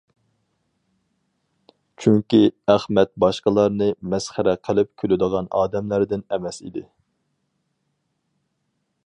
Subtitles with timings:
[2.05, 2.39] چۈنكى،
[2.73, 6.87] ئەخمەت باشقىلارنى مەسخىرە قىلىپ كۈلىدىغان ئادەملەردىن ئەمەس ئىدى.